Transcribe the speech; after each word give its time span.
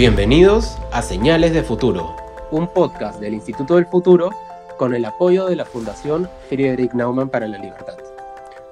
Bienvenidos 0.00 0.78
a 0.92 1.02
Señales 1.02 1.52
de 1.52 1.62
Futuro, 1.62 2.16
un 2.50 2.72
podcast 2.72 3.20
del 3.20 3.34
Instituto 3.34 3.76
del 3.76 3.84
Futuro 3.84 4.30
con 4.78 4.94
el 4.94 5.04
apoyo 5.04 5.44
de 5.44 5.56
la 5.56 5.66
Fundación 5.66 6.26
Friedrich 6.48 6.94
Naumann 6.94 7.28
para 7.28 7.46
la 7.46 7.58
Libertad. 7.58 7.98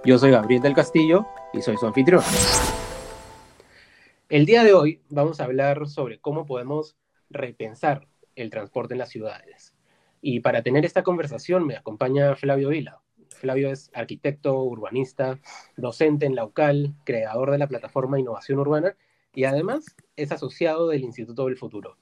Yo 0.06 0.18
soy 0.18 0.30
Gabriel 0.30 0.62
del 0.62 0.72
Castillo 0.72 1.26
y 1.52 1.60
soy 1.60 1.76
su 1.76 1.86
anfitrión. 1.86 2.22
El 4.30 4.46
día 4.46 4.64
de 4.64 4.72
hoy 4.72 5.02
vamos 5.10 5.38
a 5.38 5.44
hablar 5.44 5.86
sobre 5.86 6.18
cómo 6.18 6.46
podemos 6.46 6.96
repensar 7.28 8.08
el 8.34 8.48
transporte 8.48 8.94
en 8.94 8.98
las 8.98 9.10
ciudades. 9.10 9.74
Y 10.22 10.40
para 10.40 10.62
tener 10.62 10.86
esta 10.86 11.02
conversación 11.02 11.66
me 11.66 11.76
acompaña 11.76 12.36
Flavio 12.36 12.70
Vila. 12.70 13.02
Flavio 13.36 13.70
es 13.70 13.90
arquitecto, 13.92 14.62
urbanista, 14.62 15.38
docente 15.76 16.24
en 16.24 16.36
la 16.36 16.46
UCAL, 16.46 16.94
creador 17.04 17.50
de 17.50 17.58
la 17.58 17.66
plataforma 17.66 18.18
Innovación 18.18 18.60
Urbana 18.60 18.96
y 19.34 19.44
además 19.44 19.94
es 20.18 20.32
asociado 20.32 20.88
del 20.88 21.04
Instituto 21.04 21.46
del 21.46 21.56
Futuro. 21.56 21.96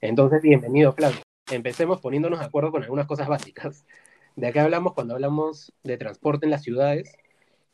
Entonces, 0.00 0.40
bienvenido, 0.40 0.92
Flavio. 0.94 1.20
Empecemos 1.50 2.00
poniéndonos 2.00 2.40
de 2.40 2.46
acuerdo 2.46 2.72
con 2.72 2.82
algunas 2.82 3.06
cosas 3.06 3.28
básicas. 3.28 3.84
¿De 4.36 4.52
qué 4.52 4.60
hablamos 4.60 4.94
cuando 4.94 5.14
hablamos 5.14 5.72
de 5.82 5.98
transporte 5.98 6.46
en 6.46 6.50
las 6.50 6.62
ciudades? 6.62 7.14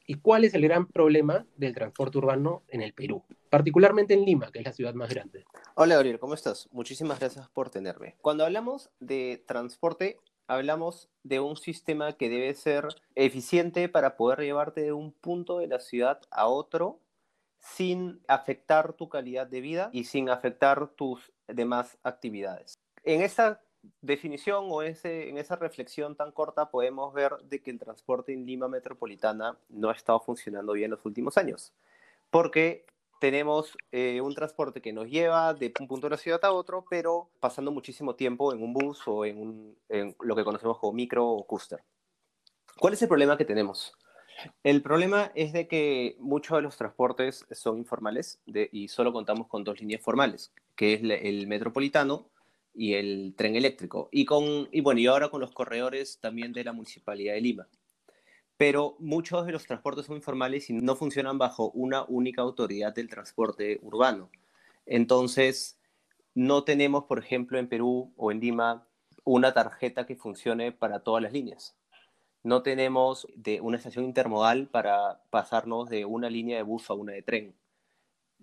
¿Y 0.05 0.15
cuál 0.15 0.45
es 0.45 0.55
el 0.55 0.63
gran 0.63 0.87
problema 0.87 1.47
del 1.57 1.75
transporte 1.75 2.19
urbano 2.19 2.65
en 2.69 2.83
el 2.83 2.93
Perú? 2.93 3.23
Particularmente 3.51 4.15
en 4.15 4.25
Lima, 4.25 4.51
que 4.51 4.59
es 4.59 4.65
la 4.65 4.73
ciudad 4.73 4.95
más 4.95 5.11
grande. 5.11 5.45
Hola, 5.77 5.95
Gabriel, 5.95 6.19
¿cómo 6.19 6.35
estás? 6.35 6.69
Muchísimas 6.73 7.21
gracias 7.21 7.49
por 7.49 7.71
tenerme. 7.71 8.17
Cuando 8.21 8.45
hablamos 8.45 8.91
de 8.99 9.45
transporte, 9.47 10.19
hablamos 10.49 11.09
de 11.23 11.39
un 11.39 11.57
sistema 11.57 12.15
que 12.15 12.29
debe 12.29 12.53
ser 12.55 12.89
eficiente 13.15 13.89
para 13.89 14.17
poder 14.17 14.41
llevarte 14.41 14.83
de 14.83 14.93
un 14.93 15.13
punto 15.13 15.59
de 15.59 15.69
la 15.69 15.79
ciudad 15.79 16.21
a 16.33 16.49
otro 16.49 16.99
sin 17.63 18.21
afectar 18.27 18.93
tu 18.95 19.09
calidad 19.09 19.47
de 19.47 19.61
vida 19.61 19.91
y 19.93 20.05
sin 20.05 20.29
afectar 20.29 20.89
tus 20.89 21.33
demás 21.47 21.97
actividades. 22.03 22.75
En 23.05 23.23
esta 23.23 23.63
definición 24.01 24.67
o 24.69 24.83
en 24.83 25.39
esa 25.39 25.57
reflexión 25.57 26.17
tan 26.17 26.33
corta 26.33 26.71
podemos 26.71 27.13
ver 27.15 27.33
de 27.45 27.63
que 27.63 27.71
el 27.71 27.79
transporte 27.79 28.33
en 28.33 28.47
Lima 28.47 28.69
metropolitana 28.69 29.59
no 29.69 29.91
ha 29.91 29.93
estado 29.93 30.21
funcionando 30.21 30.73
bien 30.73 30.91
los 30.91 31.05
últimos 31.05 31.37
años, 31.39 31.73
porque 32.31 32.85
tenemos 33.21 33.77
eh, 33.93 34.21
un 34.21 34.35
transporte 34.35 34.81
que 34.81 34.93
nos 34.93 35.09
lleva 35.09 35.55
de 35.55 35.73
un 35.79 35.87
punto 35.87 36.07
de 36.07 36.13
la 36.13 36.17
ciudad 36.17 36.45
a 36.45 36.53
otro, 36.53 36.85
pero 36.91 37.31
pasando 37.39 37.71
muchísimo 37.71 38.17
tiempo 38.17 38.53
en 38.53 38.63
un 38.63 38.73
bus 38.73 39.07
o 39.07 39.25
en, 39.25 39.77
en 39.89 40.17
lo 40.21 40.35
que 40.35 40.45
conocemos 40.45 40.79
como 40.79 40.93
micro 40.93 41.29
o 41.29 41.47
coaster. 41.47 41.85
¿Cuál 42.79 42.95
es 42.95 43.03
el 43.03 43.09
problema 43.09 43.37
que 43.37 43.45
tenemos? 43.45 43.97
El 44.63 44.83
problema 44.83 45.33
es 45.35 45.53
de 45.53 45.69
que 45.69 46.17
muchos 46.19 46.57
de 46.57 46.63
los 46.63 46.77
transportes 46.77 47.47
son 47.51 47.79
informales 47.79 48.41
y 48.47 48.89
solo 48.89 49.13
contamos 49.13 49.47
con 49.49 49.65
dos 49.65 49.81
líneas 49.81 50.01
formales, 50.01 50.53
que 50.77 50.95
es 50.95 51.01
el 51.03 51.47
metropolitano 51.47 52.31
y 52.75 52.95
el 52.95 53.35
tren 53.37 53.57
eléctrico. 53.57 54.09
Y, 54.13 54.25
con, 54.25 54.69
y 54.73 54.81
bueno, 54.81 55.01
y 55.01 55.07
ahora 55.07 55.29
con 55.29 55.41
los 55.41 55.53
corredores 55.53 56.19
también 56.21 56.53
de 56.53 56.65
la 56.65 56.73
Municipalidad 56.73 57.35
de 57.35 57.41
Lima. 57.41 57.69
Pero 58.57 58.97
muchos 58.99 59.47
de 59.47 59.53
los 59.53 59.67
transportes 59.67 60.07
son 60.07 60.17
informales 60.17 60.71
y 60.71 60.75
no 60.75 60.95
funcionan 60.95 61.39
bajo 61.39 61.71
una 61.71 62.05
única 62.05 62.43
autoridad 62.43 62.95
del 62.95 63.09
transporte 63.09 63.79
urbano. 63.83 64.31
Entonces, 64.87 65.79
no 66.35 66.65
tenemos, 66.65 67.05
por 67.05 67.19
ejemplo, 67.19 67.59
en 67.59 67.69
Perú 67.69 68.13
o 68.17 68.31
en 68.31 68.41
Lima, 68.41 68.87
una 69.25 69.53
tarjeta 69.53 70.07
que 70.07 70.17
funcione 70.17 70.73
para 70.73 71.01
todas 71.01 71.23
las 71.23 71.33
líneas 71.33 71.77
no 72.43 72.63
tenemos 72.63 73.29
de 73.35 73.61
una 73.61 73.77
estación 73.77 74.05
intermodal 74.05 74.69
para 74.69 75.23
pasarnos 75.31 75.89
de 75.89 76.05
una 76.05 76.29
línea 76.29 76.57
de 76.57 76.63
bus 76.63 76.91
a 76.91 76.95
una 76.95 77.13
de 77.13 77.23
tren. 77.23 77.55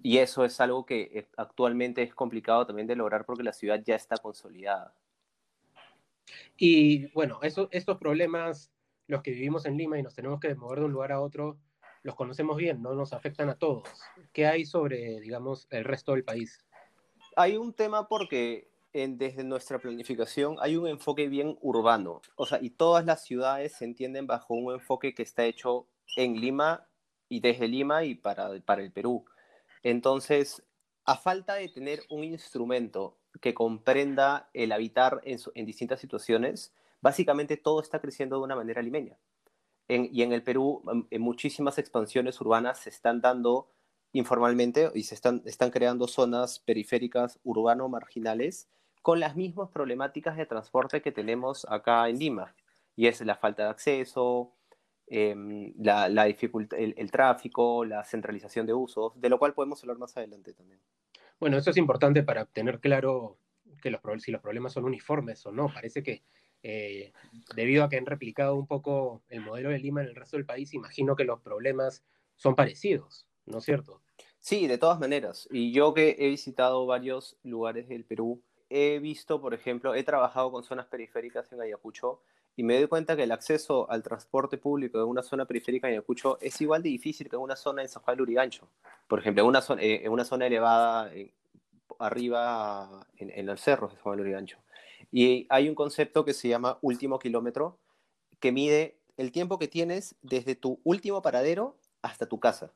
Y 0.02 0.20
eso 0.20 0.46
es 0.46 0.62
algo 0.62 0.86
que 0.86 1.10
eh, 1.14 1.28
actualmente 1.36 2.02
es 2.02 2.16
complicado 2.16 2.66
también 2.66 2.88
de 2.88 2.96
lograr 2.96 3.26
porque 3.26 3.44
la 3.44 3.54
ciudad 3.54 3.82
ya 3.84 3.96
está 3.96 4.18
consolidada. 4.18 4.94
Y 6.58 7.08
bueno, 7.08 7.40
estos 7.42 7.98
problemas, 7.98 8.72
los 9.08 9.22
que 9.22 9.32
vivimos 9.32 9.66
en 9.66 9.78
Lima 9.78 10.00
y 10.00 10.04
nos 10.04 10.16
tenemos 10.16 10.40
que 10.40 10.56
mover 10.56 10.80
de 10.80 10.86
un 10.86 10.92
lugar 10.92 11.12
a 11.12 11.20
otro, 11.20 11.58
los 12.04 12.16
conocemos 12.16 12.56
bien, 12.56 12.82
¿no? 12.82 12.94
Nos 12.94 13.12
afectan 13.12 13.50
a 13.50 13.56
todos. 13.56 13.90
¿Qué 14.32 14.48
hay 14.48 14.66
sobre, 14.66 15.20
digamos, 15.20 15.68
el 15.70 15.84
resto 15.84 16.14
del 16.14 16.24
país? 16.24 16.66
Hay 17.36 17.58
un 17.58 17.74
tema 17.74 18.08
porque 18.08 18.69
desde 18.94 19.44
nuestra 19.44 19.80
planificación 19.80 20.58
hay 20.60 20.76
un 20.76 20.88
enfoque 20.88 21.28
bien 21.30 21.58
urbano, 21.62 22.22
o 22.36 22.46
sea, 22.46 22.60
y 22.62 22.72
todas 22.72 23.06
las 23.06 23.24
ciudades 23.24 23.74
se 23.74 23.86
entienden 23.86 24.26
bajo 24.26 24.56
un 24.56 24.74
enfoque 24.74 25.14
que 25.14 25.24
está 25.24 25.46
hecho 25.46 25.88
en 26.16 26.40
Lima 26.42 26.88
y 27.28 27.40
desde 27.40 27.68
Lima 27.68 28.04
y 28.04 28.16
para, 28.16 28.60
para 28.62 28.82
el 28.82 28.92
Perú. 28.92 29.26
Entonces, 29.84 30.64
a 31.06 31.16
falta 31.18 31.56
de 31.56 31.70
tener 31.70 32.02
un 32.10 32.24
instrumento 32.24 33.18
que 33.42 33.54
comprenda 33.54 34.50
el 34.54 34.72
habitar 34.72 35.22
en, 35.24 35.40
en 35.54 35.66
distintas 35.66 36.00
situaciones, 36.00 36.74
básicamente 37.00 37.58
todo 37.58 37.82
está 37.82 38.00
creciendo 38.02 38.38
de 38.38 38.44
una 38.44 38.56
manera 38.56 38.82
limeña. 38.82 39.18
y 39.88 40.22
en 40.24 40.34
el 40.34 40.44
Perú, 40.44 40.84
en 41.10 41.22
muchísimas 41.22 41.78
expansiones 41.78 42.40
urbanas 42.42 42.80
se 42.80 42.90
están 42.90 43.22
dando 43.22 43.72
informalmente 44.14 44.92
y 44.96 45.04
se 45.04 45.16
están, 45.16 45.42
están 45.46 45.72
creando 45.72 46.08
zonas 46.08 46.60
periféricas 46.60 47.40
urbano-marginales 47.44 48.68
con 49.02 49.20
las 49.20 49.36
mismas 49.36 49.70
problemáticas 49.70 50.38
de 50.38 50.46
transporte 50.46 51.02
que 51.02 51.12
tenemos 51.12 51.66
acá 51.70 52.10
en 52.10 52.20
Lima, 52.20 52.56
y 52.96 53.08
es 53.08 53.22
la 53.22 53.36
falta 53.36 53.64
de 53.64 53.70
acceso, 53.70 54.54
em, 55.08 55.74
la, 55.78 56.10
la 56.10 56.26
dificultad, 56.26 56.78
el, 56.80 57.12
tráfico, 57.12 57.86
la 57.86 58.04
centralización 58.04 58.66
de 58.66 58.74
usos, 58.74 59.14
de 59.20 59.30
lo 59.30 59.40
cual 59.40 59.54
podemos 59.54 59.82
hablar 59.84 59.98
más 59.98 60.16
adelante 60.18 60.54
también. 60.54 60.82
Bueno, 61.40 61.58
eso 61.58 61.72
es 61.72 61.78
importante 61.78 62.24
para 62.24 62.46
tener 62.46 62.80
claro 62.80 63.38
que 63.82 63.90
los, 63.90 64.02
si 64.22 64.32
los 64.32 64.42
problemas 64.42 64.74
son 64.74 64.84
uniformes 64.84 65.46
o 65.46 65.52
no. 65.52 65.70
Parece 65.74 66.04
que 66.04 66.24
eh, 66.62 67.14
debido 67.56 67.84
a 67.84 67.90
que 67.90 67.98
han 67.98 68.06
replicado 68.06 68.56
un 68.56 68.68
poco 68.68 69.24
el 69.30 69.42
modelo 69.42 69.70
de 69.70 69.80
Lima 69.80 70.02
en 70.02 70.08
el 70.08 70.16
resto 70.16 70.36
del 70.36 70.46
país, 70.46 70.74
imagino 70.74 71.16
que 71.16 71.24
los 71.24 71.40
problemas 71.40 72.04
son 72.36 72.56
parecidos, 72.56 73.26
¿no 73.46 73.60
es 73.60 73.64
cierto? 73.64 74.02
Sí, 74.40 74.68
de 74.68 74.78
todas 74.78 75.00
maneras. 75.00 75.48
Y 75.52 75.72
yo 75.72 75.94
que 75.94 76.16
he 76.20 76.28
visitado 76.30 76.86
varios 76.86 77.38
lugares 77.44 77.88
del 77.88 78.06
Perú, 78.06 78.44
he 78.70 79.00
visto, 79.00 79.42
por 79.42 79.54
ejemplo, 79.54 79.96
he 79.96 80.04
trabajado 80.04 80.52
con 80.52 80.64
zonas 80.64 80.86
periféricas 80.86 81.52
en 81.52 81.62
Ayacucho 81.62 82.22
y 82.56 82.64
me 82.64 82.78
doy 82.78 82.88
cuenta 82.88 83.16
que 83.16 83.24
el 83.24 83.32
acceso 83.32 83.90
al 83.90 84.04
transporte 84.04 84.58
público 84.58 84.98
de 84.98 85.04
una 85.06 85.24
zona 85.24 85.46
periférica 85.46 85.88
en 85.88 85.94
Ayacucho 85.94 86.38
es 86.42 86.60
igual 86.62 86.84
de 86.84 86.90
difícil 86.90 87.30
que 87.30 87.38
una 87.38 87.56
zona 87.56 87.82
en 87.82 87.90
San 87.90 88.04
Juan. 88.04 88.18
Por 89.08 89.20
ejemplo, 89.20 89.44
en 89.44 89.48
una 89.48 89.62
zona, 89.62 89.82
eh, 89.82 90.08
una 90.10 90.26
zona 90.26 90.48
elevada 90.48 91.12
arriba 92.00 93.08
en, 93.18 93.32
en, 93.32 93.46
los 93.46 93.62
cerros 93.62 93.92
de 93.92 93.98
San 93.98 94.04
Juan. 94.04 94.48
Y 95.12 95.48
hay 95.50 95.70
un 95.70 95.76
concepto 95.76 96.26
que 96.26 96.34
se 96.34 96.48
llama 96.48 96.78
último 96.82 97.18
kilómetro 97.18 97.80
que 98.40 98.52
mide 98.52 99.00
el 99.18 99.32
tiempo 99.32 99.58
que 99.60 99.68
tienes 99.68 100.16
desde 100.22 100.56
tu 100.56 100.80
último 100.84 101.22
paradero 101.22 101.78
hasta 102.02 102.28
tu 102.28 102.40
casa. 102.40 102.74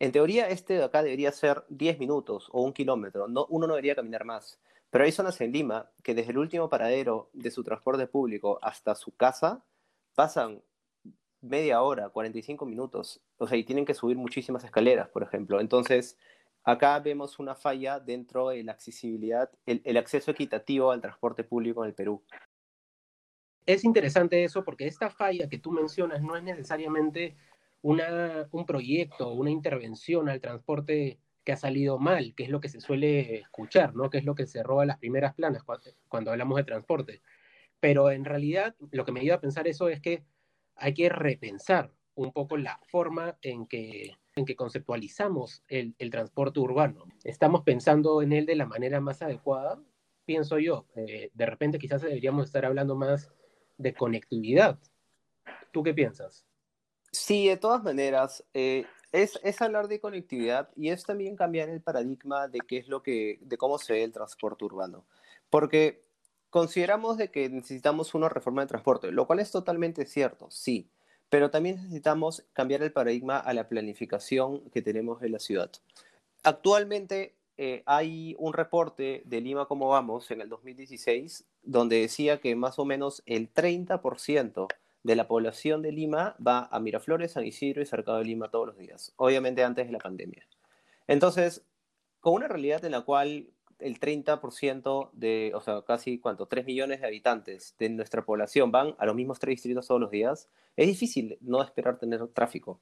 En 0.00 0.12
teoría, 0.12 0.48
este 0.48 0.74
de 0.74 0.84
acá 0.84 1.02
debería 1.02 1.30
ser 1.32 1.64
10 1.68 1.98
minutos 1.98 2.48
o 2.52 2.62
un 2.62 2.72
kilómetro. 2.72 3.28
No, 3.28 3.46
uno 3.48 3.66
no 3.66 3.74
debería 3.74 3.94
caminar 3.94 4.24
más. 4.24 4.58
Pero 4.94 5.06
hay 5.06 5.10
zonas 5.10 5.40
en 5.40 5.50
Lima 5.50 5.90
que 6.04 6.14
desde 6.14 6.30
el 6.30 6.38
último 6.38 6.68
paradero 6.68 7.28
de 7.32 7.50
su 7.50 7.64
transporte 7.64 8.06
público 8.06 8.60
hasta 8.62 8.94
su 8.94 9.10
casa 9.10 9.64
pasan 10.14 10.62
media 11.40 11.82
hora, 11.82 12.10
45 12.10 12.64
minutos. 12.64 13.20
O 13.38 13.48
sea, 13.48 13.58
y 13.58 13.64
tienen 13.64 13.86
que 13.86 13.94
subir 13.94 14.16
muchísimas 14.16 14.62
escaleras, 14.62 15.08
por 15.08 15.24
ejemplo. 15.24 15.58
Entonces, 15.58 16.16
acá 16.62 17.00
vemos 17.00 17.40
una 17.40 17.56
falla 17.56 17.98
dentro 17.98 18.50
de 18.50 18.62
la 18.62 18.70
accesibilidad, 18.70 19.50
el, 19.66 19.96
acceso 19.96 20.30
equitativo 20.30 20.92
al 20.92 21.00
transporte 21.00 21.42
público 21.42 21.82
en 21.82 21.88
el 21.88 21.94
Perú. 21.96 22.22
Es 23.66 23.82
interesante 23.82 24.44
eso 24.44 24.62
porque 24.62 24.86
esta 24.86 25.10
falla 25.10 25.48
que 25.48 25.58
tú 25.58 25.72
mencionas 25.72 26.22
no 26.22 26.36
es 26.36 26.44
necesariamente 26.44 27.36
una, 27.82 28.48
un 28.52 28.64
proyecto, 28.64 29.32
una 29.32 29.50
intervención 29.50 30.28
al 30.28 30.40
transporte 30.40 31.18
que 31.44 31.52
ha 31.52 31.56
salido 31.56 31.98
mal, 31.98 32.34
que 32.34 32.44
es 32.44 32.48
lo 32.48 32.60
que 32.60 32.68
se 32.68 32.80
suele 32.80 33.36
escuchar, 33.36 33.94
¿no? 33.94 34.10
Que 34.10 34.18
es 34.18 34.24
lo 34.24 34.34
que 34.34 34.46
se 34.46 34.62
roba 34.62 34.86
las 34.86 34.98
primeras 34.98 35.34
planas 35.34 35.62
cuando, 36.08 36.30
hablamos 36.30 36.56
de 36.56 36.64
transporte. 36.64 37.22
Pero 37.80 38.10
en 38.10 38.24
realidad 38.24 38.74
lo 38.90 39.04
que 39.04 39.12
me 39.12 39.22
iba 39.22 39.36
a 39.36 39.40
pensar 39.40 39.68
eso 39.68 39.88
es 39.88 40.00
que 40.00 40.24
hay 40.76 40.94
que 40.94 41.08
repensar 41.08 41.92
un 42.14 42.32
poco 42.32 42.56
la 42.56 42.80
forma 42.88 43.38
en 43.42 43.66
que, 43.66 44.16
en 44.36 44.44
que 44.44 44.56
conceptualizamos 44.56 45.62
el, 45.68 45.94
transporte 46.10 46.60
urbano. 46.60 47.04
Estamos 47.24 47.62
pensando 47.62 48.22
en 48.22 48.32
él 48.32 48.46
de 48.46 48.56
la 48.56 48.66
manera 48.66 49.00
más 49.00 49.20
adecuada, 49.20 49.80
pienso 50.24 50.58
yo. 50.58 50.86
Eh, 50.96 51.30
de 51.34 51.46
repente 51.46 51.78
quizás 51.78 52.02
deberíamos 52.02 52.46
estar 52.46 52.64
hablando 52.64 52.96
más 52.96 53.30
de 53.76 53.92
conectividad. 53.92 54.78
¿Tú 55.72 55.82
qué 55.82 55.92
piensas? 55.92 56.46
Sí, 57.12 57.48
de 57.48 57.56
todas 57.56 57.82
maneras, 57.82 58.44
eh, 58.54 58.86
es, 59.14 59.62
hablar 59.62 59.86
de 59.86 60.00
conectividad 60.00 60.70
y 60.74 60.88
es 60.88 61.04
también 61.04 61.36
cambiar 61.36 61.68
el 61.68 61.80
paradigma 61.80 62.48
de 62.48 62.58
qué 62.66 62.78
es 62.78 62.88
lo 62.88 63.02
que, 63.02 63.38
de 63.42 63.56
cómo 63.56 63.78
se 63.78 63.92
ve 63.92 64.02
el 64.02 64.12
transporte 64.12 64.64
urbano. 64.64 65.04
Porque 65.50 66.02
consideramos 66.50 67.16
de 67.16 67.30
que 67.30 67.48
necesitamos 67.48 68.14
una 68.14 68.28
reforma 68.28 68.62
de 68.62 68.68
transporte, 68.68 69.12
lo 69.12 69.26
cual 69.26 69.38
es 69.38 69.52
totalmente 69.52 70.04
cierto, 70.04 70.50
sí, 70.50 70.90
pero 71.30 71.50
también 71.50 71.76
necesitamos 71.76 72.44
cambiar 72.52 72.82
el 72.82 72.92
paradigma 72.92 73.38
a 73.38 73.54
la 73.54 73.68
planificación 73.68 74.68
que 74.70 74.82
tenemos 74.82 75.22
en 75.22 75.32
la 75.32 75.38
ciudad. 75.38 75.70
Actualmente 76.42 77.36
eh, 77.56 77.84
hay 77.86 78.34
un 78.38 78.52
reporte 78.52 79.22
de 79.26 79.40
Lima 79.40 79.66
Como 79.66 79.88
Vamos 79.88 80.28
en 80.32 80.40
el 80.40 80.48
2016 80.48 81.44
donde 81.62 82.00
decía 82.00 82.40
que 82.40 82.56
más 82.56 82.80
o 82.80 82.84
menos 82.84 83.22
el 83.26 83.52
30% 83.52 84.66
de 85.04 85.14
la 85.14 85.28
población 85.28 85.82
de 85.82 85.92
Lima 85.92 86.34
va 86.44 86.68
a 86.72 86.80
Miraflores, 86.80 87.32
San 87.32 87.46
Isidro 87.46 87.82
y 87.82 87.86
Cercado 87.86 88.18
de 88.18 88.24
Lima 88.24 88.50
todos 88.50 88.66
los 88.66 88.78
días, 88.78 89.12
obviamente 89.16 89.62
antes 89.62 89.86
de 89.86 89.92
la 89.92 89.98
pandemia. 89.98 90.48
Entonces, 91.06 91.64
con 92.20 92.32
una 92.32 92.48
realidad 92.48 92.84
en 92.84 92.92
la 92.92 93.02
cual 93.02 93.50
el 93.80 94.00
30% 94.00 95.10
de, 95.12 95.52
o 95.54 95.60
sea, 95.60 95.82
casi 95.82 96.18
cuánto, 96.18 96.46
3 96.46 96.64
millones 96.64 97.00
de 97.02 97.06
habitantes 97.06 97.76
de 97.78 97.90
nuestra 97.90 98.24
población 98.24 98.72
van 98.72 98.94
a 98.98 99.04
los 99.04 99.14
mismos 99.14 99.38
tres 99.38 99.52
distritos 99.56 99.86
todos 99.86 100.00
los 100.00 100.10
días, 100.10 100.48
es 100.74 100.86
difícil 100.86 101.36
no 101.42 101.62
esperar 101.62 101.98
tener 101.98 102.26
tráfico. 102.28 102.80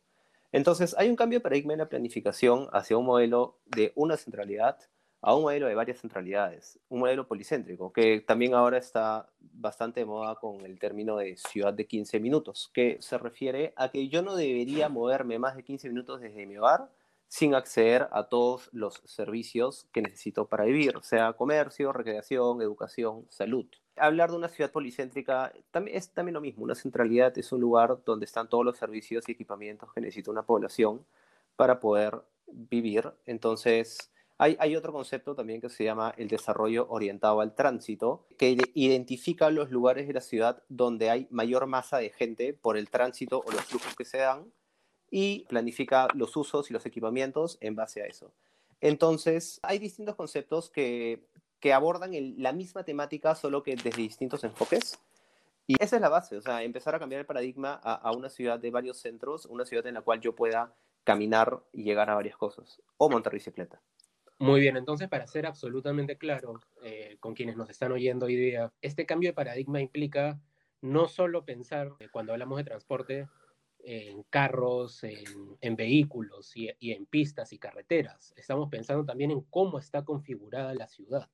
Entonces, 0.52 0.94
hay 0.96 1.08
un 1.08 1.16
cambio 1.16 1.40
de 1.40 1.42
paradigma 1.42 1.72
en 1.72 1.80
la 1.80 1.88
planificación 1.88 2.68
hacia 2.72 2.96
un 2.96 3.06
modelo 3.06 3.58
de 3.64 3.92
una 3.96 4.16
centralidad 4.16 4.78
a 5.22 5.36
un 5.36 5.42
modelo 5.42 5.68
de 5.68 5.74
varias 5.76 6.00
centralidades, 6.00 6.80
un 6.88 6.98
modelo 7.00 7.28
policéntrico, 7.28 7.92
que 7.92 8.20
también 8.20 8.54
ahora 8.54 8.76
está 8.76 9.28
bastante 9.40 10.00
de 10.00 10.06
moda 10.06 10.34
con 10.34 10.66
el 10.66 10.80
término 10.80 11.16
de 11.16 11.36
ciudad 11.36 11.72
de 11.72 11.86
15 11.86 12.18
minutos, 12.18 12.70
que 12.74 12.98
se 13.00 13.16
refiere 13.18 13.72
a 13.76 13.88
que 13.88 14.08
yo 14.08 14.22
no 14.22 14.34
debería 14.34 14.88
moverme 14.88 15.38
más 15.38 15.54
de 15.54 15.62
15 15.62 15.88
minutos 15.88 16.20
desde 16.20 16.44
mi 16.44 16.56
hogar 16.58 16.90
sin 17.28 17.54
acceder 17.54 18.08
a 18.10 18.24
todos 18.24 18.68
los 18.72 19.00
servicios 19.06 19.86
que 19.92 20.02
necesito 20.02 20.48
para 20.48 20.64
vivir, 20.64 20.98
sea 21.02 21.32
comercio, 21.32 21.92
recreación, 21.92 22.60
educación, 22.60 23.24
salud. 23.30 23.64
Hablar 23.96 24.30
de 24.30 24.36
una 24.36 24.48
ciudad 24.48 24.70
policéntrica 24.70 25.52
es 25.86 26.10
también 26.10 26.34
lo 26.34 26.42
mismo. 26.42 26.64
Una 26.64 26.74
centralidad 26.74 27.36
es 27.38 27.50
un 27.52 27.60
lugar 27.60 27.98
donde 28.04 28.26
están 28.26 28.50
todos 28.50 28.66
los 28.66 28.76
servicios 28.76 29.28
y 29.28 29.32
equipamientos 29.32 29.90
que 29.94 30.02
necesita 30.02 30.30
una 30.30 30.42
población 30.42 31.06
para 31.56 31.80
poder 31.80 32.20
vivir. 32.46 33.10
Entonces, 33.24 34.11
hay, 34.42 34.74
otro 34.76 34.92
concepto 34.92 35.36
también 35.36 35.60
que 35.60 35.68
se 35.68 35.84
llama 35.84 36.12
el 36.16 36.26
desarrollo 36.26 36.86
orientado 36.88 37.40
al 37.40 37.54
tránsito, 37.54 38.26
que 38.36 38.56
identifica 38.74 39.50
los 39.50 39.70
lugares 39.70 40.08
de 40.08 40.14
la 40.14 40.20
ciudad 40.20 40.64
donde 40.68 41.10
hay 41.10 41.28
mayor 41.30 41.66
masa 41.66 41.98
de 41.98 42.10
gente 42.10 42.52
por 42.52 42.76
el 42.76 42.90
tránsito 42.90 43.44
o 43.46 43.52
los 43.52 43.64
flujos 43.64 43.94
que 43.94 44.04
se 44.04 44.18
dan 44.18 44.52
y 45.12 45.44
planifica 45.48 46.08
los 46.14 46.36
usos 46.36 46.70
y 46.70 46.72
los 46.72 46.84
equipamientos 46.86 47.56
en 47.60 47.76
base 47.76 48.02
a 48.02 48.06
eso. 48.06 48.32
Entonces, 48.80 49.60
hay 49.62 49.78
distintos 49.78 50.16
conceptos 50.16 50.70
que, 50.70 51.28
abordan 51.72 52.10
la 52.38 52.52
misma 52.52 52.82
temática, 52.82 53.36
solo 53.36 53.62
que 53.62 53.76
desde 53.76 54.02
distintos 54.02 54.42
enfoques. 54.42 54.98
Y 55.68 55.76
esa 55.78 55.94
es 55.94 56.02
la 56.02 56.08
base, 56.08 56.36
o 56.36 56.42
sea, 56.42 56.64
empezar 56.64 56.96
a 56.96 56.98
cambiar 56.98 57.20
el 57.20 57.26
paradigma 57.26 57.74
a, 57.74 58.10
una 58.10 58.28
ciudad 58.28 58.58
de 58.58 58.72
varios 58.72 58.98
centros, 58.98 59.46
una 59.46 59.64
ciudad 59.64 59.86
en 59.86 59.94
la 59.94 60.02
cual 60.02 60.20
yo 60.20 60.34
pueda 60.34 60.74
caminar 61.04 61.62
y 61.72 61.84
llegar 61.84 62.10
a 62.10 62.16
varias 62.16 62.36
cosas, 62.36 62.82
o 62.96 63.08
montar 63.08 63.32
bicicleta. 63.32 63.80
Muy 64.38 64.60
bien, 64.60 64.76
entonces 64.76 65.08
para 65.08 65.26
ser 65.26 65.46
absolutamente 65.46 66.18
claro 66.18 66.60
eh, 66.82 67.16
con 67.20 67.34
quienes 67.34 67.56
nos 67.56 67.70
están 67.70 67.92
oyendo 67.92 68.26
hoy 68.26 68.36
día, 68.36 68.72
este 68.80 69.06
cambio 69.06 69.30
de 69.30 69.34
paradigma 69.34 69.80
implica 69.80 70.40
no 70.80 71.06
solo 71.06 71.44
pensar, 71.44 71.92
eh, 72.00 72.08
cuando 72.10 72.32
hablamos 72.32 72.58
de 72.58 72.64
transporte, 72.64 73.28
en 73.84 74.22
carros, 74.24 75.02
en, 75.02 75.76
vehículos 75.76 76.56
y, 76.56 76.70
en 76.80 77.06
pistas 77.06 77.52
y 77.52 77.58
carreteras. 77.58 78.32
Estamos 78.36 78.68
pensando 78.70 79.04
también 79.04 79.30
en 79.30 79.40
cómo 79.42 79.78
está 79.78 80.04
configurada 80.04 80.74
la 80.74 80.86
ciudad. 80.86 81.28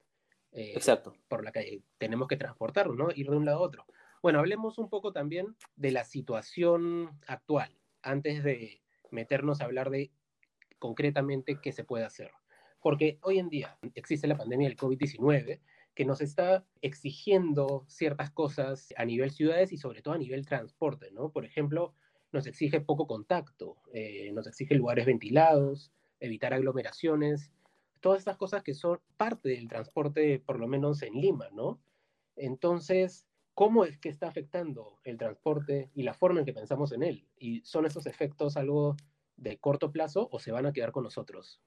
Eh, 0.52 0.72
Exacto. 0.74 1.14
Por 1.28 1.44
la 1.44 1.52
que 1.52 1.82
tenemos 1.98 2.26
que 2.26 2.36
transportarnos, 2.36 2.96
¿no? 2.96 3.08
Ir 3.14 3.28
de 3.28 3.36
un 3.36 3.44
lado 3.44 3.58
a 3.58 3.62
otro. 3.62 3.84
Bueno, 4.22 4.38
hablemos 4.38 4.78
un 4.78 4.88
poco 4.88 5.12
también 5.12 5.56
de 5.76 5.92
la 5.92 6.04
situación 6.04 7.18
actual, 7.26 7.78
antes 8.02 8.42
de 8.42 8.80
meternos 9.10 9.60
a 9.60 9.64
hablar 9.64 9.90
de 9.90 10.10
concretamente 10.78 11.60
qué 11.62 11.72
se 11.72 11.84
puede 11.84 12.04
hacer. 12.04 12.30
Porque 12.80 13.18
hoy 13.22 13.38
en 13.38 13.48
día 13.48 13.78
existe 13.94 14.26
la 14.26 14.36
pandemia 14.36 14.68
del 14.68 14.76
COVID-19 14.76 15.60
que 15.94 16.04
nos 16.04 16.20
está 16.20 16.64
exigiendo 16.80 17.84
ciertas 17.88 18.30
cosas 18.30 18.94
a 18.96 19.04
nivel 19.04 19.32
ciudades 19.32 19.72
y 19.72 19.78
sobre 19.78 20.00
todo 20.00 20.14
a 20.14 20.18
nivel 20.18 20.46
transporte, 20.46 21.10
¿no? 21.10 21.32
Por 21.32 21.44
ejemplo, 21.44 21.92
nos 22.30 22.46
exige 22.46 22.80
poco 22.80 23.06
contacto, 23.06 23.78
eh, 23.92 24.30
nos 24.32 24.46
exige 24.46 24.76
lugares 24.76 25.06
ventilados, 25.06 25.92
evitar 26.20 26.54
aglomeraciones, 26.54 27.50
todas 28.00 28.20
estas 28.20 28.36
cosas 28.36 28.62
que 28.62 28.74
son 28.74 29.00
parte 29.16 29.48
del 29.48 29.68
transporte, 29.68 30.38
por 30.38 30.58
lo 30.60 30.68
menos 30.68 31.02
en 31.02 31.14
Lima, 31.14 31.48
¿no? 31.52 31.80
Entonces, 32.36 33.26
¿cómo 33.54 33.84
es 33.84 33.98
que 33.98 34.08
está 34.08 34.28
afectando 34.28 35.00
el 35.04 35.18
transporte 35.18 35.90
y 35.94 36.04
la 36.04 36.14
forma 36.14 36.40
en 36.40 36.46
que 36.46 36.52
pensamos 36.52 36.92
en 36.92 37.02
él? 37.02 37.26
¿Y 37.36 37.62
son 37.64 37.86
esos 37.86 38.06
efectos 38.06 38.56
algo 38.56 38.96
de 39.36 39.58
corto 39.58 39.90
plazo 39.90 40.28
o 40.30 40.38
se 40.38 40.52
van 40.52 40.66
a 40.66 40.72
quedar 40.72 40.92
con 40.92 41.04
nosotros? 41.04 41.60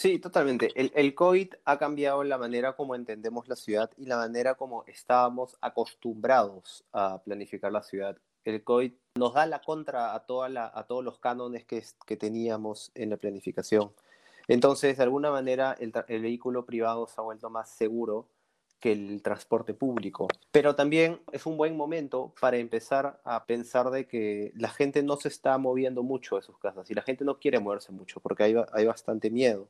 Sí, 0.00 0.18
totalmente. 0.18 0.70
El, 0.76 0.90
el, 0.94 1.14
COVID 1.14 1.56
ha 1.66 1.78
cambiado 1.78 2.24
la 2.24 2.38
manera 2.38 2.74
como 2.74 2.94
entendemos 2.94 3.48
la 3.48 3.54
ciudad 3.54 3.90
y 3.98 4.06
la 4.06 4.16
manera 4.16 4.54
como 4.54 4.82
estábamos 4.86 5.58
acostumbrados 5.60 6.86
a 6.90 7.22
planificar 7.22 7.70
la 7.70 7.82
ciudad 7.82 8.16
el 8.46 8.64
COVID 8.64 8.92
nos 9.16 9.34
da 9.34 9.44
la 9.44 9.60
contra 9.60 10.14
a, 10.14 10.20
toda 10.20 10.48
la, 10.48 10.72
a 10.74 10.84
todos 10.86 11.04
los 11.04 11.18
cánones 11.18 11.66
que, 11.66 11.84
que, 12.06 12.16
teníamos 12.16 12.90
en 12.94 13.10
la 13.10 13.18
planificación. 13.18 13.92
Entonces, 14.48 14.96
de 14.96 15.02
alguna 15.02 15.30
manera, 15.30 15.76
el, 15.78 15.92
el, 16.08 16.22
vehículo 16.22 16.64
privado 16.64 17.06
se 17.06 17.20
ha 17.20 17.24
vuelto 17.24 17.50
más 17.50 17.68
seguro 17.68 18.26
que 18.80 18.92
el 18.92 19.20
transporte 19.20 19.74
público. 19.74 20.28
Pero 20.50 20.74
también 20.76 21.20
es 21.30 21.44
un 21.44 21.58
buen 21.58 21.76
momento 21.76 22.32
para 22.40 22.56
empezar 22.56 23.20
a 23.24 23.44
pensar 23.44 23.90
de 23.90 24.06
que 24.06 24.50
la 24.56 24.70
gente 24.70 25.02
no 25.02 25.18
se 25.18 25.28
está 25.28 25.58
moviendo 25.58 26.02
mucho 26.02 26.36
de 26.36 26.42
sus 26.42 26.56
casas 26.56 26.90
y 26.90 26.94
la 26.94 27.02
gente 27.02 27.26
no 27.26 27.38
quiere 27.38 27.60
moverse 27.60 27.92
mucho 27.92 28.20
porque 28.20 28.44
hay, 28.44 28.54
hay 28.72 28.86
bastante 28.86 29.28
miedo. 29.28 29.68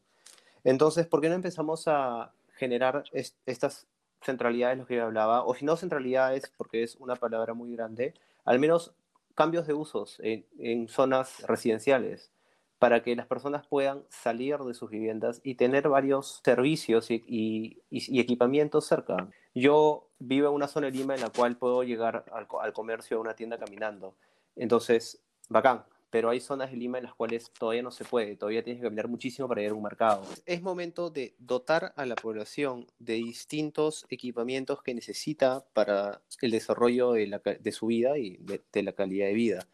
Entonces, 0.64 1.06
¿por 1.06 1.20
qué 1.20 1.28
no 1.28 1.34
empezamos 1.34 1.84
a 1.86 2.32
generar 2.56 3.04
estas 3.12 3.86
centralidades, 4.22 4.78
lo 4.78 4.86
que 4.86 4.96
yo 4.96 5.04
hablaba? 5.04 5.44
O 5.44 5.54
si 5.54 5.64
no 5.64 5.76
centralidades, 5.76 6.52
porque 6.56 6.82
es 6.82 6.96
una 6.96 7.16
palabra 7.16 7.54
muy 7.54 7.72
grande, 7.74 8.14
al 8.44 8.58
menos 8.58 8.94
cambios 9.34 9.66
de 9.66 9.74
usos 9.74 10.20
en, 10.22 10.88
zonas 10.88 11.40
residenciales 11.46 12.30
para 12.78 13.02
que 13.02 13.14
las 13.14 13.26
personas 13.26 13.66
puedan 13.66 14.04
salir 14.08 14.58
de 14.58 14.72
sus 14.72 14.90
viviendas 14.90 15.40
y 15.44 15.54
tener 15.54 15.88
varios 15.88 16.40
servicios 16.44 17.10
y, 17.10 17.82
equipamientos 17.90 18.86
cerca. 18.86 19.28
Yo 19.54 20.08
vivo 20.18 20.48
en 20.48 20.54
una 20.54 20.68
zona 20.68 20.86
de 20.86 20.92
Lima 20.92 21.14
en 21.14 21.20
la 21.20 21.30
cual 21.30 21.56
puedo 21.56 21.82
llegar 21.82 22.24
al, 22.32 22.46
al 22.60 22.72
comercio 22.72 23.18
a 23.18 23.20
una 23.20 23.34
tienda 23.34 23.58
caminando. 23.58 24.14
Entonces, 24.56 25.20
bacán, 25.50 25.84
pero 26.10 26.28
hay 26.28 26.40
zonas 26.40 26.70
de 26.70 26.76
Lima 26.76 26.98
en 26.98 27.04
las 27.04 27.14
cuales 27.14 27.50
todavía 27.52 27.82
no 27.82 27.90
se 27.90 28.04
puede, 28.04 28.36
todavía 28.36 28.62
tienes 28.62 28.80
que 28.80 28.86
caminar 28.86 29.08
muchísimo 29.08 29.48
para 29.48 29.62
ir 29.62 29.70
a 29.70 29.74
un 29.74 29.82
mercado. 29.82 30.22
Es 30.44 30.60
momento 30.60 31.08
de 31.08 31.34
dotar 31.38 31.93
a 31.96 32.05
la 32.05 32.17
población 32.17 32.86
de 32.98 33.14
distintos 33.14 34.06
equipamientos 34.10 34.82
que 34.82 34.94
necesita 34.94 35.64
para 35.72 36.20
el 36.40 36.50
desarrollo 36.50 37.12
de, 37.12 37.72
su 37.72 37.86
vida 37.86 38.19
y 38.19 38.38
de, 38.38 38.82
la 38.82 38.93
calidad 38.93 39.26
de 39.26 39.34
vida. 39.34 39.67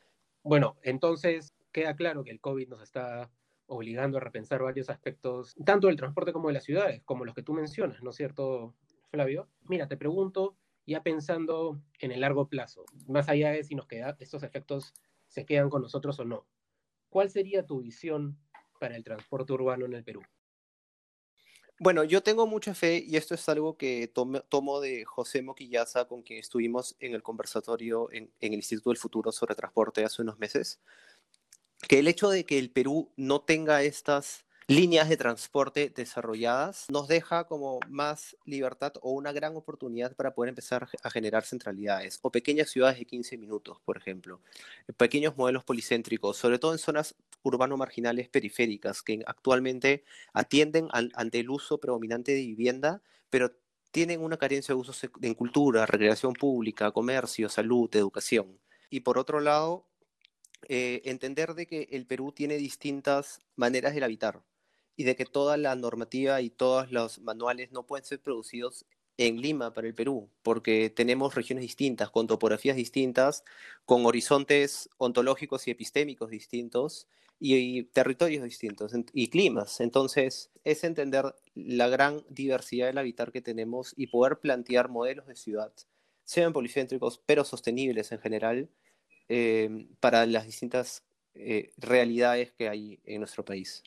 Bueno, 0.43 0.77
entonces 0.83 1.55
queda 1.73 1.97
claro 1.97 2.23
que 2.23 2.31
el 2.31 2.41
COVID 2.41 2.69
nos 2.69 2.83
está 2.83 3.31
obligando 3.67 4.19
a 4.19 4.21
repensar 4.21 4.63
varios 4.63 4.91
aspectos, 4.91 5.57
tanto 5.65 5.89
del 5.89 5.97
transporte 5.97 6.33
como 6.33 6.49
de 6.49 6.55
las 6.55 6.65
ciudades, 6.65 7.03
como 7.05 7.25
los 7.25 7.35
que 7.35 7.43
tú 7.43 7.53
mencionas, 7.53 8.03
¿no 8.03 8.11
es 8.11 8.17
cierto, 8.17 8.75
Flavio? 9.11 9.49
Mira, 9.69 9.89
te 9.89 9.97
pregunto, 9.97 10.57
ya 10.87 11.03
pensando 11.03 11.81
en 11.99 12.13
el 12.13 12.21
largo 12.21 12.49
plazo, 12.49 12.85
más 13.09 13.29
allá 13.29 13.51
de 13.51 13.65
si 13.65 13.75
nos 13.75 13.89
quedan 13.89 14.15
estos 14.21 14.45
efectos 14.45 14.95
se 15.37 15.45
quedan 15.45 15.69
con 15.69 15.83
nosotros 15.83 16.19
o 16.19 16.25
no. 16.25 16.47
¿Cuál 17.11 17.29
sería 17.29 17.67
tu 17.67 17.83
visión 17.83 18.39
para 18.81 18.97
el 18.97 19.05
transporte 19.05 19.53
urbano 19.53 19.85
en 19.85 19.93
el 19.93 20.03
Perú? 20.03 20.23
Bueno, 21.79 22.05
yo 22.05 22.23
tengo 22.23 22.47
mucha 22.47 22.75
fe 22.75 23.05
y 23.07 23.17
esto 23.17 23.35
es 23.35 23.47
algo 23.51 23.77
que 23.77 24.11
tomo, 24.11 24.81
de 24.81 25.05
José 25.05 25.43
Moquillaza, 25.43 26.09
con 26.09 26.23
quien 26.23 26.39
estuvimos 26.39 26.97
en 27.01 27.13
el 27.13 27.23
conversatorio 27.23 28.11
en, 28.13 28.33
el 28.41 28.55
Instituto 28.55 28.89
del 28.89 28.97
Futuro 28.97 29.31
sobre 29.31 29.55
Transporte 29.55 30.07
hace 30.07 30.23
unos 30.23 30.39
meses, 30.39 30.81
que 31.87 31.99
el 31.99 32.09
hecho 32.09 32.31
de 32.31 32.47
que 32.47 32.59
el 32.59 32.71
Perú 32.71 33.13
no 33.17 33.43
tenga 33.43 33.83
estas 33.83 34.46
líneas 34.69 35.09
de 35.09 35.17
transporte 35.17 35.93
desarrolladas, 35.95 36.87
nos 36.91 37.07
deja 37.07 37.45
como 37.45 37.79
más 37.89 38.37
libertad 38.45 38.95
o 39.01 39.13
una 39.13 39.31
gran 39.33 39.55
oportunidad 39.55 40.17
para 40.17 40.35
poder 40.35 40.49
empezar 40.49 40.89
a 41.05 41.11
generar 41.11 41.45
centralidades 41.45 42.19
o 42.23 42.33
pequeñas 42.33 42.71
ciudades 42.71 42.99
de 42.99 43.05
15 43.05 43.39
minutos, 43.39 43.79
por 43.85 43.97
ejemplo, 43.97 44.41
pequeños 44.97 45.37
modelos 45.37 45.63
policéntricos, 45.63 46.37
sobre 46.37 46.59
todo 46.59 46.73
en 46.73 46.79
zonas 46.79 47.15
urbano-marginales 47.45 48.29
periféricas 48.29 49.03
que 49.03 49.23
actualmente 49.27 50.03
atienden 50.33 50.89
ante 50.91 51.39
el 51.39 51.51
uso 51.51 51.79
predominante 51.79 52.33
de 52.33 52.41
vivienda, 52.41 53.03
pero 53.31 53.53
tienen 53.93 54.21
una 54.21 54.37
carencia 54.37 54.75
de 54.75 54.81
usos 54.81 55.01
en 55.23 55.35
cultura, 55.35 55.87
recreación 55.87 56.33
pública, 56.33 56.91
comercio, 56.91 57.49
salud, 57.49 57.89
educación. 57.95 58.59
Y 58.91 59.01
por 59.01 59.17
otro 59.17 59.39
lado, 59.39 59.87
eh, 60.69 61.03
entender 61.05 61.55
de 61.55 61.67
que 61.67 61.89
el 61.93 62.05
Perú 62.07 62.33
tiene 62.33 62.57
distintas 62.57 63.41
maneras 63.55 63.95
de 63.95 64.03
habitar 64.03 64.43
y 64.97 65.05
de 65.05 65.17
que 65.17 65.25
toda 65.25 65.57
la 65.57 65.75
normativa 65.77 66.41
y 66.41 66.51
todos 66.51 66.91
los 66.91 67.21
manuales 67.21 67.71
no 67.73 67.87
pueden 67.87 68.05
ser 68.05 68.21
producidos 68.21 68.87
en 69.19 69.41
Lima 69.41 69.73
para 69.73 69.87
el 69.87 69.95
Perú, 69.95 70.31
porque 70.43 70.91
tenemos 70.91 71.35
regiones 71.35 71.63
distintas, 71.63 72.11
con 72.11 72.27
topografías 72.27 72.77
distintas, 72.77 73.45
con 73.85 74.05
horizontes 74.07 74.91
ontológicos 74.99 75.67
y 75.67 75.71
epistémicos 75.71 76.31
distintos, 76.31 77.09
y, 77.39 77.85
territorios 77.85 78.45
distintos 78.45 78.93
y 79.13 79.29
climas. 79.29 79.81
Entonces, 79.81 80.51
es 80.65 80.85
entender 80.85 81.35
la 81.55 81.89
gran 81.89 82.25
diversidad 82.29 82.87
del 82.87 82.99
habitar 82.99 83.33
que 83.33 83.43
tenemos 83.43 83.93
y 83.97 84.09
poder 84.09 84.39
plantear 84.39 84.89
modelos 84.89 85.27
de 85.27 85.37
ciudad, 85.37 85.73
sean 86.25 86.53
policéntricos, 86.53 87.21
pero 87.25 87.45
sostenibles 87.45 88.13
en 88.13 88.21
general, 88.21 88.71
eh, 89.29 89.89
para 90.01 90.27
las 90.27 90.47
distintas 90.47 91.05
eh, 91.35 91.73
realidades 91.77 92.53
que 92.53 92.69
hay 92.69 93.01
en 93.05 93.21
nuestro 93.21 93.45
país. 93.45 93.83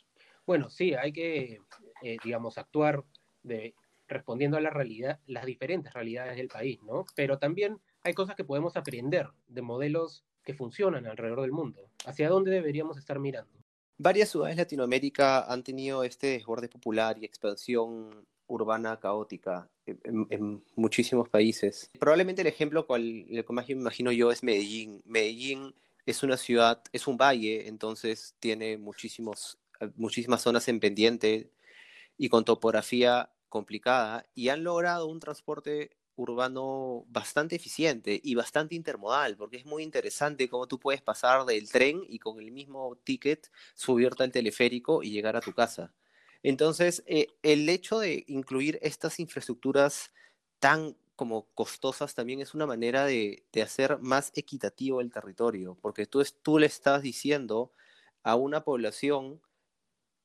Bueno, 0.50 0.68
sí, 0.68 0.94
hay 0.94 1.12
que, 1.12 1.60
eh, 2.02 2.16
digamos, 2.24 2.58
actuar 2.58 3.04
de, 3.44 3.72
respondiendo 4.08 4.56
a 4.56 4.60
la 4.60 4.70
realidad, 4.70 5.20
las 5.28 5.46
diferentes 5.46 5.92
realidades 5.92 6.36
del 6.36 6.48
país, 6.48 6.82
¿no? 6.82 7.06
Pero 7.14 7.38
también 7.38 7.78
hay 8.02 8.14
cosas 8.14 8.34
que 8.34 8.42
podemos 8.42 8.76
aprender 8.76 9.28
de 9.46 9.62
modelos 9.62 10.24
que 10.42 10.54
funcionan 10.54 11.06
alrededor 11.06 11.42
del 11.42 11.52
mundo. 11.52 11.88
¿Hacia 12.04 12.28
dónde 12.28 12.50
deberíamos 12.50 12.98
estar 12.98 13.20
mirando? 13.20 13.60
Varias 13.96 14.30
ciudades 14.30 14.56
de 14.56 14.62
Latinoamérica 14.62 15.44
han 15.44 15.62
tenido 15.62 16.02
este 16.02 16.26
desborde 16.26 16.68
popular 16.68 17.16
y 17.20 17.26
expansión 17.26 18.26
urbana 18.48 18.98
caótica 18.98 19.70
en, 19.86 20.64
muchísimos 20.74 21.28
países. 21.28 21.92
Probablemente 22.00 22.42
el 22.42 22.48
ejemplo 22.48 22.88
cual, 22.88 23.24
el 23.30 23.44
que 23.44 23.52
más 23.52 23.68
me 23.68 23.74
imagino 23.74 24.10
yo 24.10 24.32
es 24.32 24.42
Medellín. 24.42 25.00
Medellín 25.04 25.76
es 26.06 26.22
una 26.22 26.36
ciudad, 26.36 26.82
es 26.92 27.06
un 27.06 27.16
valle, 27.16 27.68
entonces 27.68 28.34
tiene 28.40 28.76
muchísimos, 28.78 29.58
muchísimas 29.96 30.42
zonas 30.42 30.68
en 30.68 30.80
pendiente 30.80 31.50
y 32.16 32.28
con 32.28 32.44
topografía 32.44 33.30
complicada 33.48 34.26
y 34.34 34.48
han 34.48 34.64
logrado 34.64 35.06
un 35.06 35.20
transporte 35.20 35.96
urbano 36.16 37.04
bastante 37.08 37.56
eficiente 37.56 38.20
y 38.22 38.34
bastante 38.34 38.74
intermodal, 38.74 39.36
porque 39.36 39.56
es 39.56 39.64
muy 39.64 39.82
interesante 39.82 40.48
cómo 40.48 40.66
tú 40.66 40.78
puedes 40.78 41.00
pasar 41.00 41.46
del 41.46 41.70
tren 41.70 42.02
y 42.08 42.18
con 42.18 42.40
el 42.40 42.52
mismo 42.52 42.96
ticket 43.04 43.50
subirte 43.74 44.22
al 44.22 44.32
teleférico 44.32 45.02
y 45.02 45.10
llegar 45.10 45.36
a 45.36 45.40
tu 45.40 45.52
casa. 45.52 45.92
Entonces, 46.42 47.02
eh, 47.06 47.28
el 47.42 47.68
hecho 47.68 47.98
de 47.98 48.24
incluir 48.28 48.78
estas 48.82 49.18
infraestructuras 49.20 50.12
tan 50.58 50.96
como 51.16 51.46
costosas 51.54 52.14
también 52.14 52.40
es 52.40 52.54
una 52.54 52.66
manera 52.66 53.04
de, 53.04 53.44
hacer 53.62 53.98
más 53.98 54.32
equitativo 54.34 55.02
el 55.02 55.10
territorio, 55.10 55.76
porque 55.82 56.06
tú, 56.06 56.24
tú 56.42 56.58
le 56.58 56.66
estás 56.66 57.02
diciendo 57.02 57.72
a 58.22 58.36
una 58.36 58.62
población 58.62 59.40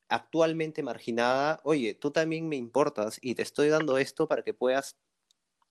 actualmente 0.10 0.84
marginada, 0.84 1.62
oye, 1.64 1.94
tú 1.96 2.12
también 2.12 2.48
me 2.48 2.56
importas 2.56 3.20
y 3.22 3.36
te 3.36 3.42
estoy 3.42 3.70
dando 3.70 3.98
esto 3.98 4.28
para 4.28 4.44
que 4.44 4.54
puedas 4.54 4.98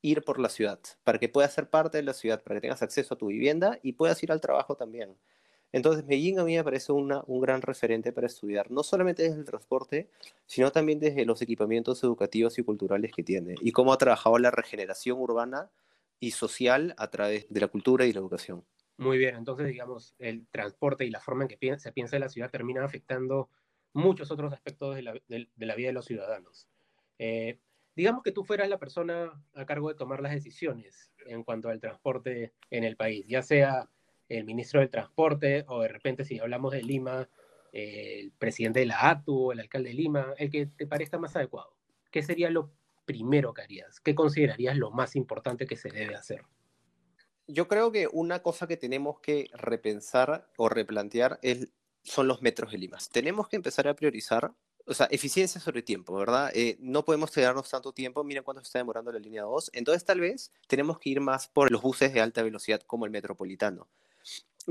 ir 0.02 0.22
por 0.22 0.38
la 0.38 0.48
ciudad, 0.48 0.80
para 1.04 1.18
que 1.18 1.28
puedas 1.28 1.54
ser 1.54 1.70
parte 1.70 1.98
de 1.98 2.04
la 2.04 2.14
ciudad, 2.14 2.42
para 2.42 2.56
que 2.56 2.62
tengas 2.62 2.82
acceso 2.82 3.14
a 3.14 3.18
tu 3.18 3.28
vivienda 3.28 3.78
y 3.82 3.94
puedas 3.94 4.22
ir 4.22 4.32
al 4.32 4.40
trabajo 4.40 4.76
también. 4.76 5.16
Entonces, 5.72 6.04
Medellín 6.04 6.38
a 6.38 6.44
mí 6.44 6.56
me 6.56 6.62
parece 6.62 6.92
un 6.92 7.40
gran 7.40 7.60
referente 7.62 8.12
para 8.12 8.28
estudiar, 8.28 8.70
no 8.70 8.84
solamente 8.84 9.24
desde 9.24 9.38
el 9.38 9.44
transporte, 9.44 10.08
sino 10.46 10.70
también 10.70 11.00
desde 11.00 11.24
los 11.24 11.42
equipamientos 11.42 12.04
educativos 12.04 12.58
y 12.58 12.62
culturales 12.62 13.10
que 13.12 13.24
tiene, 13.24 13.56
y 13.60 13.72
cómo 13.72 13.92
ha 13.92 13.98
trabajado 13.98 14.38
la 14.38 14.52
regeneración 14.52 15.18
urbana 15.18 15.70
y 16.20 16.30
social 16.30 16.94
a 16.96 17.10
través 17.10 17.46
de 17.48 17.60
la 17.60 17.68
cultura 17.68 18.06
y 18.06 18.12
la 18.12 18.20
educación. 18.20 18.64
Muy 18.98 19.18
bien, 19.18 19.34
entonces, 19.34 19.66
digamos, 19.66 20.14
el 20.18 20.46
transporte 20.46 21.04
y 21.04 21.10
la 21.10 21.20
forma 21.20 21.42
en 21.44 21.48
que 21.48 21.78
se 21.78 21.90
piensa 21.92 22.16
en 22.16 22.20
la 22.20 22.28
ciudad 22.28 22.50
termina 22.50 22.84
afectando 22.84 23.50
muchos 23.94 24.30
otros 24.30 24.52
aspectos 24.52 24.94
de 24.94 25.02
la, 25.02 25.12
de, 25.28 25.48
la 25.56 25.74
vida 25.74 25.88
de 25.88 25.94
los 25.94 26.04
ciudadanos. 26.04 26.68
Eh, 27.18 27.58
digamos 27.96 28.22
que 28.22 28.32
tú 28.32 28.44
fueras 28.44 28.68
la 28.68 28.78
persona 28.78 29.32
a 29.54 29.64
cargo 29.64 29.88
de 29.88 29.94
tomar 29.94 30.20
las 30.20 30.32
decisiones 30.32 31.12
en 31.26 31.44
cuanto 31.44 31.68
al 31.70 31.80
transporte 31.80 32.52
en 32.70 32.84
el 32.84 32.96
país, 32.96 33.24
ya 33.26 33.42
sea 33.42 33.88
el 34.28 34.44
ministro 34.44 34.80
del 34.80 34.90
Transporte 34.90 35.64
o 35.68 35.82
de 35.82 35.88
repente 35.88 36.24
si 36.24 36.38
hablamos 36.38 36.72
de 36.72 36.82
Lima, 36.82 37.28
el 37.72 38.32
presidente 38.32 38.80
de 38.80 38.86
la 38.86 39.10
ATU, 39.10 39.52
el 39.52 39.60
alcalde 39.60 39.90
de 39.90 39.94
Lima, 39.94 40.34
el 40.38 40.50
que 40.50 40.66
te 40.66 40.86
parezca 40.86 41.18
más 41.18 41.34
adecuado. 41.36 41.76
¿Qué 42.10 42.22
sería 42.22 42.50
lo 42.50 42.72
primero 43.04 43.52
que 43.52 43.62
harías? 43.62 44.00
¿Qué 44.00 44.14
considerarías 44.14 44.76
lo 44.76 44.90
más 44.90 45.16
importante 45.16 45.66
que 45.66 45.76
se 45.76 45.90
debe 45.90 46.14
hacer? 46.14 46.42
Yo 47.46 47.68
creo 47.68 47.92
que 47.92 48.08
una 48.10 48.42
cosa 48.42 48.66
que 48.66 48.76
tenemos 48.76 49.20
que 49.20 49.50
repensar 49.52 50.48
o 50.56 50.68
replantear 50.68 51.38
es, 51.42 51.68
son 52.04 52.28
los 52.28 52.42
metros 52.42 52.70
de 52.70 52.78
Lima. 52.78 52.98
Tenemos 53.10 53.48
que 53.48 53.56
empezar 53.56 53.88
a 53.88 53.94
priorizar 53.94 54.54
o 54.86 54.94
sea, 54.94 55.06
eficiencia 55.10 55.60
sobre 55.60 55.82
tiempo, 55.82 56.14
¿verdad? 56.14 56.50
Eh, 56.54 56.76
no 56.80 57.04
podemos 57.04 57.30
quedarnos 57.30 57.70
tanto 57.70 57.92
tiempo, 57.92 58.22
miren 58.22 58.42
cuánto 58.42 58.62
se 58.62 58.68
está 58.68 58.78
demorando 58.78 59.10
la 59.12 59.18
línea 59.18 59.42
2, 59.42 59.70
entonces 59.72 60.04
tal 60.04 60.20
vez 60.20 60.52
tenemos 60.66 60.98
que 60.98 61.10
ir 61.10 61.20
más 61.20 61.48
por 61.48 61.70
los 61.72 61.82
buses 61.82 62.12
de 62.12 62.20
alta 62.20 62.42
velocidad 62.42 62.82
como 62.82 63.06
el 63.06 63.10
metropolitano. 63.10 63.88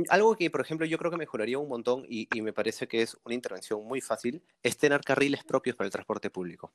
Algo 0.09 0.35
que, 0.35 0.49
por 0.49 0.61
ejemplo, 0.61 0.85
yo 0.85 0.97
creo 0.97 1.11
que 1.11 1.17
mejoraría 1.17 1.59
un 1.59 1.69
montón 1.69 2.05
y, 2.07 2.27
me 2.41 2.53
parece 2.53 2.87
que 2.87 3.03
es 3.03 3.17
una 3.23 3.35
intervención 3.35 3.83
muy 3.85 4.01
fácil, 4.01 4.43
es 4.63 4.77
tener 4.77 5.01
carriles 5.01 5.43
propios 5.43 5.75
para 5.75 5.85
el 5.85 5.91
transporte 5.91 6.31
público. 6.31 6.73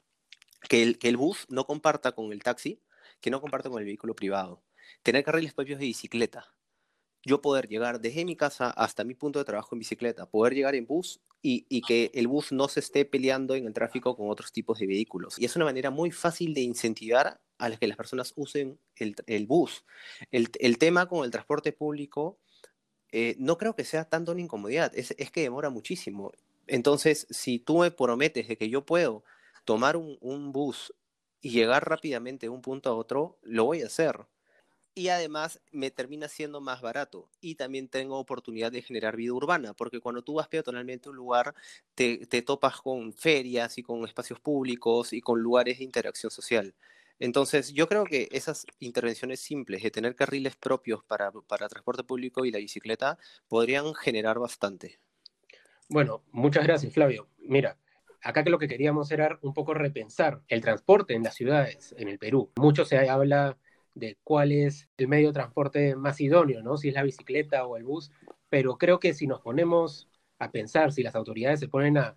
Que 0.69 0.83
el, 0.83 0.99
que 0.99 1.09
el 1.09 1.17
bus 1.17 1.47
no 1.49 1.67
comparta 1.67 2.13
con 2.13 2.33
el 2.33 2.43
taxi, 2.43 2.81
que 3.21 3.31
no 3.31 3.41
comparta 3.41 3.71
con 3.71 3.81
el 3.81 3.87
vehículo 3.87 4.15
privado. 4.15 4.63
Tener 5.03 5.25
carriles 5.25 5.53
propios 5.53 5.81
de 5.81 5.87
bicicleta. 5.87 6.55
Yo 7.29 7.43
poder 7.43 7.69
llegar 7.69 8.01
desde 8.01 8.25
mi 8.25 8.37
casa 8.37 8.71
hasta 8.71 9.05
mi 9.05 9.15
punto 9.15 9.39
de 9.39 9.45
trabajo 9.45 9.75
en 9.75 9.81
bicicleta, 9.81 10.31
poder 10.31 10.55
llegar 10.55 10.75
en 10.75 10.87
bus 10.87 11.21
y, 11.43 11.67
y, 11.69 11.83
que 11.83 12.11
el 12.15 12.27
bus 12.27 12.51
no 12.53 12.67
se 12.69 12.81
esté 12.81 13.05
peleando 13.05 13.55
en 13.55 13.67
el 13.67 13.75
tráfico 13.75 14.17
con 14.17 14.31
otros 14.31 14.51
tipos 14.51 14.79
de 14.79 14.87
vehículos. 14.87 15.39
Y 15.39 15.45
es 15.45 15.55
una 15.55 15.67
manera 15.67 15.91
muy 15.91 16.11
fácil 16.11 16.55
de 16.55 16.63
incentivar 16.63 17.41
a 17.59 17.71
que 17.77 17.87
las 17.87 17.97
personas 17.97 18.33
usen 18.37 18.81
el, 18.97 19.15
el 19.27 19.47
bus. 19.47 19.85
El, 20.31 20.49
el, 20.59 20.79
tema 20.79 21.07
con 21.07 21.25
el 21.25 21.31
transporte 21.31 21.73
público 21.73 22.39
eh, 23.11 23.37
no 23.39 23.57
creo 23.57 23.75
que 23.75 23.85
sea 23.85 24.05
tanto 24.09 24.33
una 24.33 24.43
incomodidad, 24.43 24.93
es, 24.95 25.15
que 25.31 25.43
demora 25.43 25.71
muchísimo. 25.71 26.33
Entonces, 26.67 27.27
si 27.31 27.59
tú 27.59 27.79
me 27.79 27.91
prometes 27.91 28.49
de 28.49 28.57
que 28.57 28.69
yo 28.69 28.85
puedo 28.85 29.25
tomar 29.65 29.97
un, 29.97 30.53
bus 30.53 30.95
y 31.41 31.51
llegar 31.51 31.89
rápidamente 31.89 32.47
de 32.47 32.51
un 32.51 32.61
punto 32.61 32.91
a 32.91 32.95
otro, 32.95 33.39
lo 33.43 33.65
voy 33.65 33.83
a 33.83 33.87
hacer. 33.87 34.27
Y 34.99 35.11
además 35.11 35.61
me 35.71 35.93
termina 35.93 36.27
siendo 36.27 36.61
más 36.61 36.81
barato. 36.81 37.31
Y 37.41 37.55
también 37.55 37.87
tengo 37.87 38.19
oportunidad 38.19 38.73
de 38.73 38.83
generar 38.83 39.15
vida 39.15 39.33
urbana, 39.33 39.73
porque 39.73 40.01
cuando 40.01 40.23
tú 40.23 40.35
vas 40.35 40.49
peatonalmente 40.49 41.09
a 41.09 41.13
un 41.13 41.17
lugar, 41.17 41.55
te, 41.95 42.27
te 42.27 42.43
topas 42.43 42.81
con 42.81 43.13
ferias 43.13 43.79
y 43.79 43.85
con 43.85 44.05
espacios 44.05 44.41
públicos 44.41 45.13
y 45.13 45.21
con 45.21 45.41
lugares 45.41 45.79
de 45.79 45.85
interacción 45.85 46.33
social. 46.33 46.75
Entonces, 47.21 47.73
yo 47.73 47.87
creo 47.87 48.07
que 48.07 48.27
esas 48.33 48.67
intervenciones 48.81 49.39
simples 49.39 49.85
de 49.85 49.93
tener 49.93 50.17
carriles 50.17 50.57
propios 50.57 51.05
para, 51.05 51.31
para 51.31 51.69
transporte 51.69 52.03
público 52.03 52.45
y 52.45 52.51
la 52.51 52.59
bicicleta 52.59 53.19
podrían 53.47 53.95
generar 53.95 54.41
bastante. 54.41 54.99
Bueno, 55.89 56.25
muchas 56.33 56.65
gracias, 56.67 56.93
Flavio. 56.93 57.29
Mira, 57.39 57.79
acá 58.21 58.43
que 58.43 58.51
lo 58.51 58.59
que 58.59 58.67
queríamos 58.67 59.13
era 59.13 59.39
un 59.43 59.55
poco 59.55 59.75
repensar 59.75 60.43
el 60.49 60.61
transporte 60.61 61.15
en 61.15 61.23
las 61.23 61.37
ciudades, 61.37 61.95
en 61.97 62.09
el 62.09 62.19
Perú. 62.19 62.51
Mucho 62.57 62.85
se 62.85 63.09
habla 63.09 63.57
de 63.99 64.17
cuál 64.25 64.53
es 64.53 64.89
el 64.97 65.09
medio 65.09 65.29
de 65.29 65.35
transporte 65.35 65.97
más 65.97 66.21
idóneo, 66.21 66.63
¿no? 66.63 66.77
Si 66.77 66.89
es 66.89 66.95
la 66.95 67.03
bicicleta 67.03 67.67
o 67.67 67.77
el 67.77 67.85
bus, 67.85 68.11
pero 68.49 68.79
creo 68.79 69.01
que 69.01 69.15
si 69.15 69.27
nos 69.27 69.41
ponemos 69.41 70.09
a 70.39 70.51
pensar, 70.51 70.93
si 70.93 71.03
las 71.03 71.15
autoridades 71.15 71.61
se 71.61 71.69
ponen 71.69 71.99
a, 71.99 72.17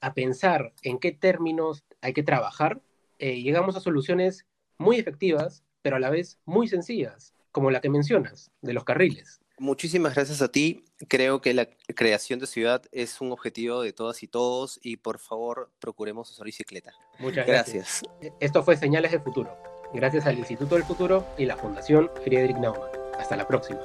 a 0.00 0.14
pensar 0.14 0.72
en 0.82 0.98
qué 0.98 1.12
términos 1.12 1.84
hay 2.00 2.12
que 2.12 2.22
trabajar, 2.22 2.80
eh, 3.18 3.40
llegamos 3.42 3.76
a 3.76 3.80
soluciones 3.80 4.46
muy 4.78 4.98
efectivas, 4.98 5.64
pero 5.82 5.96
a 5.96 6.00
la 6.00 6.10
vez 6.10 6.38
muy 6.44 6.68
sencillas, 6.68 7.34
como 7.50 7.70
la 7.70 7.80
que 7.80 7.88
mencionas, 7.88 8.50
de 8.60 8.72
los 8.72 8.84
carriles. 8.84 9.40
Muchísimas 9.58 10.14
gracias 10.14 10.42
a 10.42 10.52
ti. 10.52 10.84
Creo 11.08 11.40
que 11.40 11.54
la 11.54 11.66
creación 11.94 12.38
de 12.38 12.46
ciudad 12.46 12.82
es 12.92 13.22
un 13.22 13.32
objetivo 13.32 13.80
de 13.80 13.94
todas 13.94 14.22
y 14.22 14.28
todos 14.28 14.78
y 14.82 14.98
por 14.98 15.18
favor 15.18 15.72
procuremos 15.78 16.30
usar 16.30 16.44
bicicleta. 16.44 16.92
Muchas 17.18 17.46
gracias. 17.46 18.02
gracias. 18.20 18.34
Esto 18.40 18.62
fue 18.62 18.76
Señales 18.76 19.12
de 19.12 19.20
Futuro. 19.20 19.75
Gracias 19.92 20.26
al 20.26 20.38
Instituto 20.38 20.74
del 20.74 20.84
Futuro 20.84 21.24
y 21.36 21.44
la 21.46 21.56
Fundación 21.56 22.10
Friedrich 22.22 22.56
Naumann. 22.56 22.90
Hasta 23.18 23.36
la 23.36 23.46
próxima. 23.46 23.80